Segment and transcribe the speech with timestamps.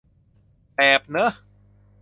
[0.73, 1.31] แสบเนอะ